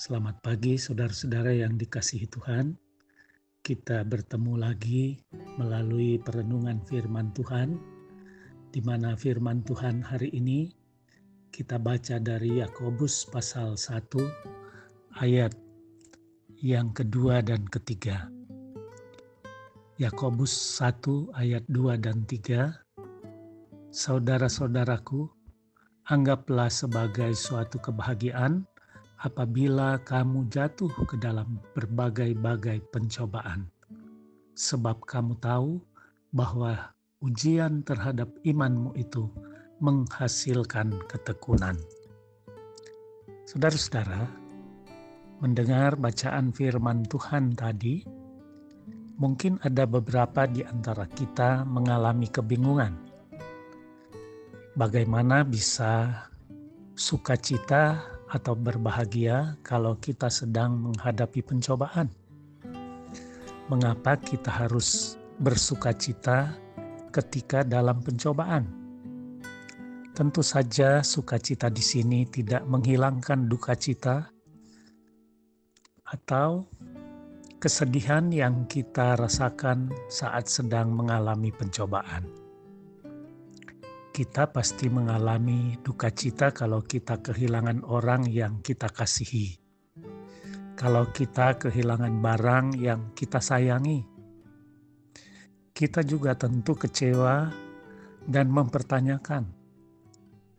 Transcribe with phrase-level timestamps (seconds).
[0.00, 2.72] Selamat pagi saudara-saudara yang dikasihi Tuhan.
[3.60, 5.20] Kita bertemu lagi
[5.60, 7.76] melalui perenungan firman Tuhan
[8.72, 10.72] di mana firman Tuhan hari ini
[11.52, 15.52] kita baca dari Yakobus pasal 1 ayat
[16.64, 18.32] yang kedua dan ketiga.
[20.00, 22.72] Yakobus 1 ayat 2 dan 3
[23.92, 25.28] Saudara-saudaraku,
[26.08, 28.64] anggaplah sebagai suatu kebahagiaan
[29.20, 33.68] apabila kamu jatuh ke dalam berbagai-bagai pencobaan,
[34.56, 35.76] sebab kamu tahu
[36.32, 39.28] bahwa ujian terhadap imanmu itu
[39.84, 41.76] menghasilkan ketekunan.
[43.44, 44.24] Saudara-saudara,
[45.44, 48.00] mendengar bacaan firman Tuhan tadi,
[49.20, 52.96] mungkin ada beberapa di antara kita mengalami kebingungan.
[54.80, 56.24] Bagaimana bisa
[56.96, 58.00] sukacita
[58.30, 62.06] atau berbahagia kalau kita sedang menghadapi pencobaan.
[63.66, 66.54] Mengapa kita harus bersuka cita
[67.10, 68.66] ketika dalam pencobaan?
[70.14, 74.30] Tentu saja sukacita di sini tidak menghilangkan duka cita
[76.06, 76.66] atau
[77.62, 82.49] kesedihan yang kita rasakan saat sedang mengalami pencobaan
[84.10, 89.54] kita pasti mengalami duka cita kalau kita kehilangan orang yang kita kasihi.
[90.74, 94.02] Kalau kita kehilangan barang yang kita sayangi.
[95.70, 97.48] Kita juga tentu kecewa
[98.26, 99.48] dan mempertanyakan,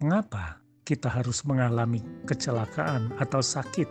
[0.00, 3.88] mengapa kita harus mengalami kecelakaan atau sakit?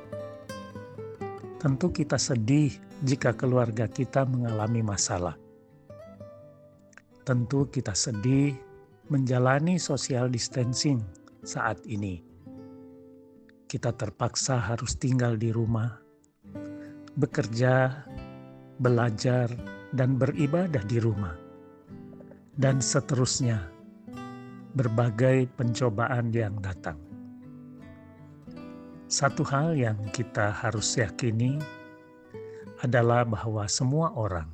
[1.59, 2.71] Tentu kita sedih
[3.03, 5.35] jika keluarga kita mengalami masalah.
[7.27, 8.68] Tentu kita sedih
[9.09, 11.01] menjalani social distancing
[11.41, 12.21] saat ini.
[13.65, 15.97] Kita terpaksa harus tinggal di rumah,
[17.17, 18.05] bekerja,
[18.77, 19.49] belajar,
[19.93, 21.33] dan beribadah di rumah,
[22.53, 23.77] dan seterusnya.
[24.69, 27.01] Berbagai pencobaan yang datang.
[29.09, 31.57] Satu hal yang kita harus yakini
[32.85, 34.45] adalah bahwa semua orang,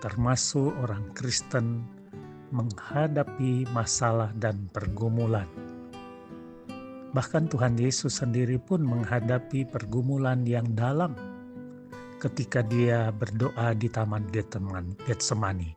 [0.00, 1.84] termasuk orang Kristen,
[2.50, 5.48] menghadapi masalah dan pergumulan.
[7.16, 11.16] Bahkan Tuhan Yesus sendiri pun menghadapi pergumulan yang dalam
[12.20, 15.72] ketika dia berdoa di Taman Getsemani.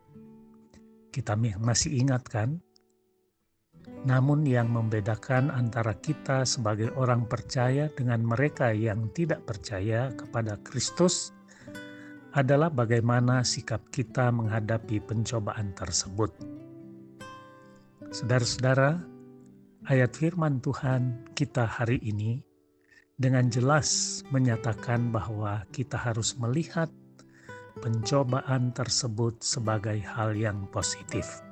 [1.10, 2.60] Kita masih ingat kan?
[4.04, 11.36] Namun yang membedakan antara kita sebagai orang percaya dengan mereka yang tidak percaya kepada Kristus
[12.32, 16.59] adalah bagaimana sikap kita menghadapi pencobaan tersebut.
[18.10, 19.06] Saudara-saudara,
[19.86, 22.42] ayat firman Tuhan kita hari ini
[23.22, 26.90] dengan jelas menyatakan bahwa kita harus melihat
[27.78, 31.46] pencobaan tersebut sebagai hal yang positif,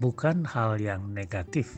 [0.00, 1.76] bukan hal yang negatif.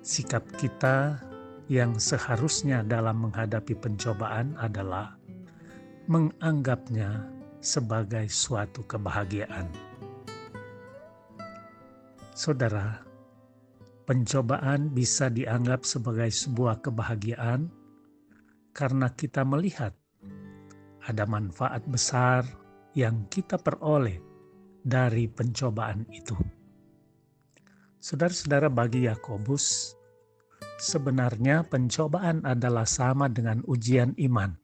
[0.00, 1.20] Sikap kita
[1.68, 5.12] yang seharusnya dalam menghadapi pencobaan adalah
[6.08, 7.28] menganggapnya
[7.60, 9.68] sebagai suatu kebahagiaan.
[12.34, 12.98] Saudara,
[14.10, 17.70] pencobaan bisa dianggap sebagai sebuah kebahagiaan
[18.74, 19.94] karena kita melihat
[21.06, 22.42] ada manfaat besar
[22.98, 24.18] yang kita peroleh
[24.82, 26.34] dari pencobaan itu.
[28.02, 29.94] Saudara-saudara, bagi Yakobus,
[30.82, 34.58] sebenarnya pencobaan adalah sama dengan ujian iman.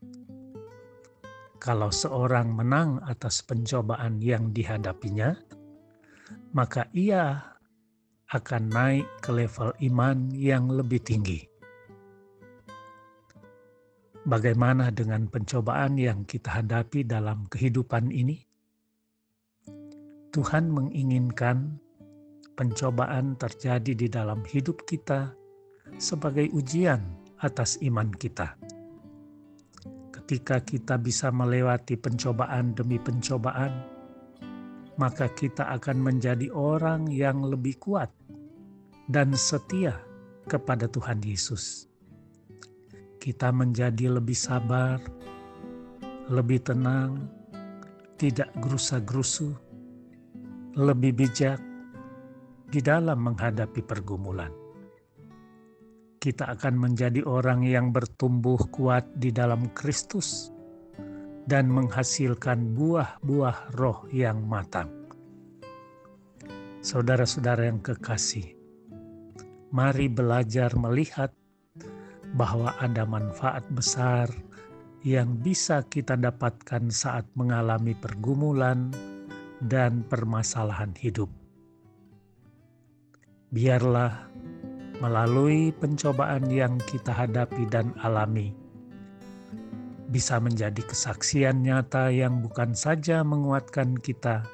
[1.63, 5.39] Kalau seorang menang atas pencobaan yang dihadapinya,
[6.51, 7.50] maka ia
[8.31, 11.43] akan naik ke level iman yang lebih tinggi.
[14.23, 18.39] Bagaimana dengan pencobaan yang kita hadapi dalam kehidupan ini?
[20.31, 21.83] Tuhan menginginkan
[22.55, 25.35] pencobaan terjadi di dalam hidup kita
[25.99, 27.03] sebagai ujian
[27.43, 28.55] atas iman kita.
[30.15, 33.75] Ketika kita bisa melewati pencobaan demi pencobaan,
[35.01, 38.20] maka kita akan menjadi orang yang lebih kuat
[39.11, 39.99] dan setia
[40.47, 41.91] kepada Tuhan Yesus.
[43.19, 45.03] Kita menjadi lebih sabar,
[46.31, 47.27] lebih tenang,
[48.15, 49.51] tidak gerusa-gerusu,
[50.79, 51.59] lebih bijak
[52.71, 54.55] di dalam menghadapi pergumulan.
[56.23, 60.55] Kita akan menjadi orang yang bertumbuh kuat di dalam Kristus
[61.51, 64.93] dan menghasilkan buah-buah roh yang matang.
[66.85, 68.60] Saudara-saudara yang kekasih,
[69.71, 71.31] mari belajar melihat
[72.35, 74.31] bahwa ada manfaat besar
[75.07, 78.93] yang bisa kita dapatkan saat mengalami pergumulan
[79.65, 81.31] dan permasalahan hidup.
[83.51, 84.31] Biarlah
[85.01, 88.53] melalui pencobaan yang kita hadapi dan alami,
[90.13, 94.45] bisa menjadi kesaksian nyata yang bukan saja menguatkan kita,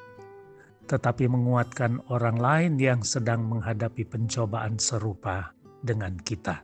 [0.87, 5.51] tetapi menguatkan orang lain yang sedang menghadapi pencobaan serupa
[5.83, 6.63] dengan kita.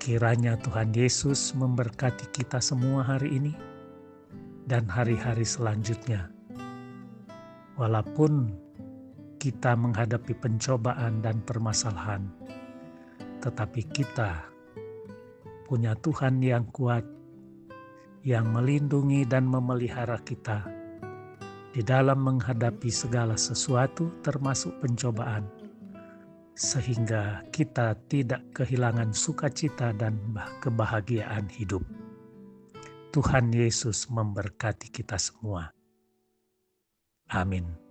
[0.00, 3.54] Kiranya Tuhan Yesus memberkati kita semua hari ini
[4.66, 6.32] dan hari-hari selanjutnya.
[7.76, 8.50] Walaupun
[9.36, 12.26] kita menghadapi pencobaan dan permasalahan,
[13.44, 14.48] tetapi kita
[15.68, 17.04] punya Tuhan yang kuat,
[18.26, 20.81] yang melindungi dan memelihara kita
[21.72, 25.62] di dalam menghadapi segala sesuatu, termasuk pencobaan
[26.52, 30.20] sehingga kita tidak kehilangan sukacita dan
[30.60, 31.80] kebahagiaan hidup.
[33.12, 35.72] Tuhan Yesus memberkati kita semua.
[37.32, 37.81] Amin.